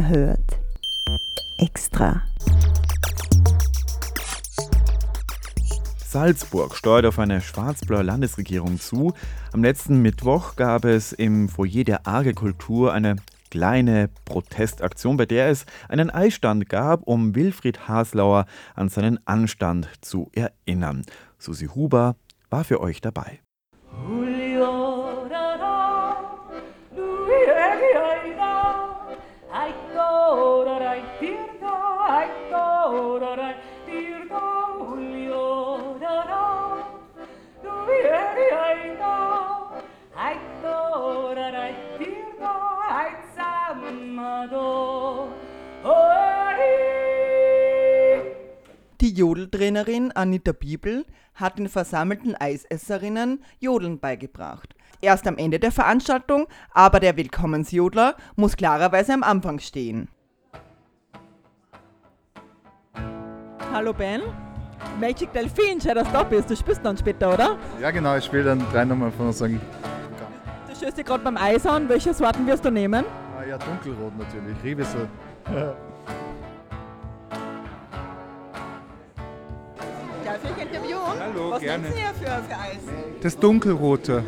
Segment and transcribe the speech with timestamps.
[0.00, 0.58] Ihr hört
[1.58, 2.22] extra.
[6.06, 9.12] Salzburg steuert auf eine schwarz-blaue Landesregierung zu.
[9.52, 13.16] Am letzten Mittwoch gab es im Foyer der Agrikultur eine
[13.50, 20.30] kleine Protestaktion, bei der es einen Eisstand gab, um Wilfried Haslauer an seinen Anstand zu
[20.32, 21.04] erinnern.
[21.36, 22.16] Susi Huber
[22.48, 23.40] war für euch dabei.
[49.00, 54.74] Die Jodeltrainerin Anita Bibel hat den versammelten Eisesserinnen Jodeln beigebracht.
[55.00, 60.08] Erst am Ende der Veranstaltung, aber der Willkommensjodler muss klarerweise am Anfang stehen.
[63.72, 64.22] Hallo Ben.
[64.98, 66.50] Magic Delfin, schön, dass du da bist.
[66.50, 67.56] Du spielst dann später, oder?
[67.80, 71.66] Ja, genau, ich spiele dann drei Nummern von unserem Du schaust dich gerade beim Eis
[71.66, 71.88] an.
[71.88, 73.04] Welche Sorten wirst du nehmen?
[73.38, 75.08] Ah, ja, dunkelrot natürlich, Riebesel.
[80.24, 81.00] Darf ich interviewen?
[81.20, 81.82] Hallo, Was gerne.
[81.82, 82.78] nehmen Sie hier für, für Eis?
[83.22, 84.24] Das Dunkelrote.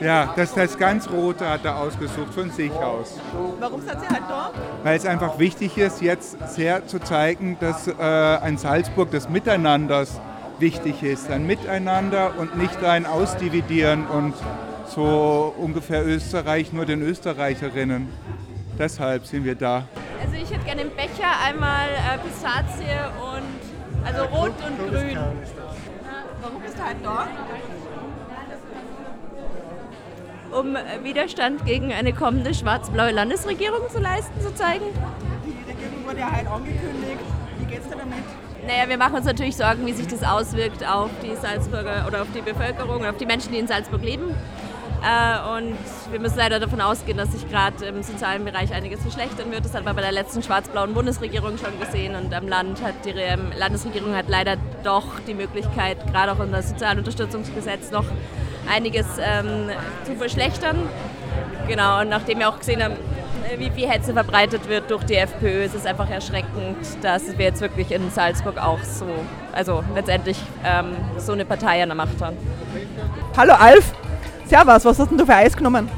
[0.00, 3.18] Ja, das, das ganz Rote hat er ausgesucht von sich aus.
[3.58, 4.50] Warum sind Sie halt da?
[4.82, 10.20] Weil es einfach wichtig ist, jetzt sehr zu zeigen, dass äh, ein Salzburg des Miteinanders
[10.58, 11.30] wichtig ist.
[11.30, 14.34] Ein Miteinander und nicht ein Ausdividieren und
[14.86, 18.12] so ungefähr Österreich nur den Österreicherinnen.
[18.78, 19.88] Deshalb sind wir da.
[20.22, 22.84] Also ich hätte gerne im Becher einmal äh, Pistazie
[23.34, 25.18] und also rot und grün.
[26.42, 27.28] Warum bist du halt da?
[30.58, 34.86] Um Widerstand gegen eine kommende schwarz-blaue Landesregierung zu leisten, zu zeigen.
[35.44, 37.20] Die Regierung wurde ja halt angekündigt.
[37.58, 38.24] Wie geht's dir damit?
[38.66, 42.28] Naja, wir machen uns natürlich Sorgen, wie sich das auswirkt auf die Salzburger oder auf
[42.34, 44.34] die Bevölkerung, auf die Menschen, die in Salzburg leben.
[45.02, 45.76] Äh, und
[46.10, 49.64] wir müssen leider davon ausgehen, dass sich gerade im sozialen Bereich einiges verschlechtern wird.
[49.64, 52.14] Das hat man bei der letzten schwarz-blauen Bundesregierung schon gesehen.
[52.14, 56.62] Und am Land hat die ähm, Landesregierung hat leider doch die Möglichkeit, gerade auch unser
[56.62, 58.04] Sozialunterstützungsgesetz noch
[58.68, 59.70] einiges ähm,
[60.04, 60.88] zu verschlechtern.
[61.68, 62.96] Genau, und nachdem wir auch gesehen haben,
[63.58, 67.60] wie viel Hetze verbreitet wird durch die FPÖ, ist es einfach erschreckend, dass wir jetzt
[67.60, 69.06] wirklich in Salzburg auch so,
[69.52, 72.36] also letztendlich ähm, so eine Partei an der Macht haben.
[73.36, 73.92] Hallo Alf.
[74.48, 75.90] Servus, was hast denn du für Eis genommen?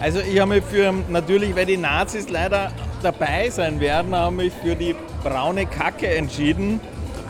[0.00, 2.70] Also ich habe mich für, natürlich weil die Nazis leider
[3.02, 4.94] dabei sein werden, habe mich für die
[5.24, 6.80] braune Kacke entschieden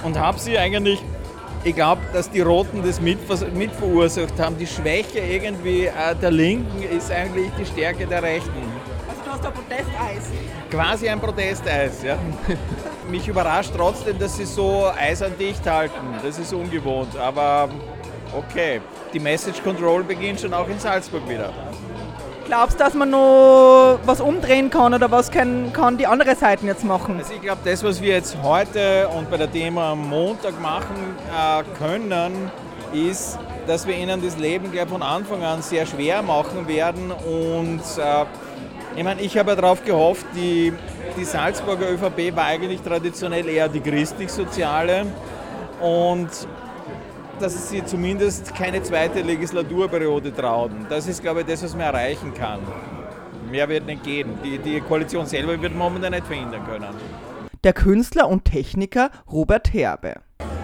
[0.05, 1.03] und habe sie eigentlich,
[1.65, 3.19] ich glaube, dass die Roten das mit,
[3.55, 4.59] mitverursacht haben.
[4.59, 8.51] Die Schwäche irgendwie äh, der Linken ist eigentlich die Stärke der Rechten.
[9.09, 10.31] Also du hast ein Protesteis.
[10.71, 12.19] Quasi ein Protesteis, ja.
[13.11, 15.95] Mich überrascht trotzdem, dass sie so eiserndicht halten.
[16.23, 17.71] Das ist ungewohnt, aber
[18.35, 18.81] okay.
[19.13, 21.53] Die Message Control beginnt schon auch in Salzburg wieder.
[22.47, 26.65] Glaubst du, dass man noch was umdrehen kann oder was kann, kann die andere Seite
[26.67, 27.19] jetzt machen?
[27.19, 31.17] Also ich glaube, das, was wir jetzt heute und bei der Thema am Montag machen
[31.29, 32.51] äh, können,
[32.93, 33.37] ist,
[33.67, 37.11] dass wir ihnen das Leben gleich von Anfang an sehr schwer machen werden.
[37.11, 38.25] Und äh,
[38.97, 40.73] ich meine, ich habe ja darauf gehofft, die,
[41.17, 45.07] die Salzburger ÖVP war eigentlich traditionell eher die christlich-soziale
[45.81, 46.29] und
[47.41, 50.87] dass sie zumindest keine zweite Legislaturperiode trauen.
[50.89, 52.61] Das ist, glaube ich, das, was man erreichen kann.
[53.51, 54.39] Mehr wird nicht gehen.
[54.45, 56.95] Die, die Koalition selber wird momentan nicht verhindern können.
[57.65, 60.15] Der Künstler und Techniker Robert Herbe.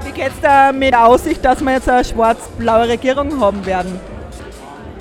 [0.04, 4.00] Wie geht's da mit der Aussicht, dass wir jetzt eine schwarz-blaue Regierung haben werden?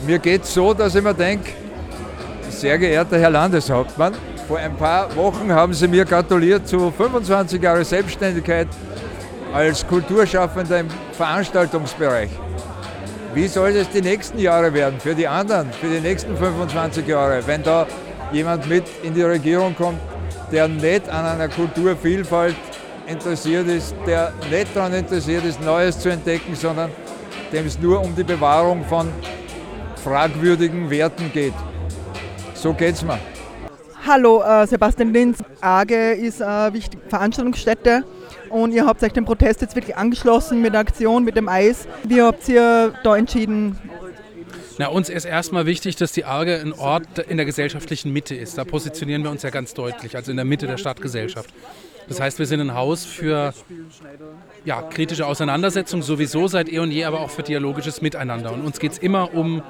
[0.06, 1.52] Mir geht es so, dass ich mir denke,
[2.50, 4.14] sehr geehrter Herr Landeshauptmann,
[4.48, 8.68] vor ein paar Wochen haben Sie mir gratuliert zu 25 Jahren Selbstständigkeit
[9.54, 12.30] als Kulturschaffender im Veranstaltungsbereich.
[13.34, 17.46] Wie soll es die nächsten Jahre werden für die anderen, für die nächsten 25 Jahre,
[17.48, 17.88] wenn da
[18.32, 20.00] jemand mit in die Regierung kommt,
[20.52, 22.56] der nicht an einer Kulturvielfalt
[23.08, 26.92] interessiert ist, der nicht daran interessiert ist, Neues zu entdecken, sondern
[27.52, 29.10] dem es nur um die Bewahrung von
[30.04, 31.54] fragwürdigen Werten geht.
[32.54, 33.20] So geht's mir.
[34.14, 35.38] Hallo, äh, Sebastian Linz.
[35.62, 38.04] AGE ist eine wichtige Veranstaltungsstätte
[38.50, 41.88] und ihr habt euch dem Protest jetzt wirklich angeschlossen mit der Aktion, mit dem Eis.
[42.04, 43.80] Wie habt ihr da entschieden?
[44.78, 48.58] Na, uns ist erstmal wichtig, dass die Arge ein Ort in der gesellschaftlichen Mitte ist.
[48.58, 51.50] Da positionieren wir uns ja ganz deutlich, also in der Mitte der Stadtgesellschaft.
[52.10, 53.54] Das heißt, wir sind ein Haus für
[54.66, 58.52] ja, kritische Auseinandersetzung sowieso seit eh und je, aber auch für dialogisches Miteinander.
[58.52, 59.64] Und uns geht es immer um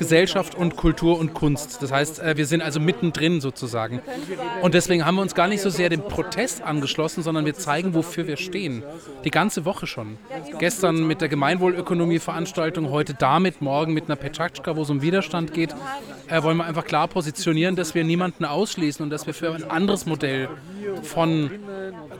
[0.00, 1.82] Gesellschaft und Kultur und Kunst.
[1.82, 4.00] Das heißt, äh, wir sind also mittendrin sozusagen.
[4.62, 7.92] Und deswegen haben wir uns gar nicht so sehr dem Protest angeschlossen, sondern wir zeigen,
[7.92, 8.82] wofür wir stehen.
[9.24, 10.16] Die ganze Woche schon.
[10.58, 15.74] Gestern mit der Gemeinwohlökonomie-Veranstaltung, heute damit, morgen mit einer Petratschka, wo es um Widerstand geht,
[16.30, 19.68] äh, wollen wir einfach klar positionieren, dass wir niemanden ausschließen und dass wir für ein
[19.70, 20.48] anderes Modell
[21.02, 21.50] von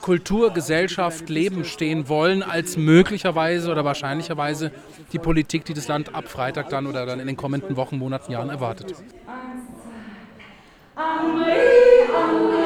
[0.01, 4.73] Kultur, Gesellschaft, Leben stehen wollen, als möglicherweise oder wahrscheinlicherweise
[5.12, 8.33] die Politik, die das Land ab Freitag dann oder dann in den kommenden Wochen, Monaten,
[8.33, 8.95] Jahren erwartet.
[10.97, 12.60] Henri.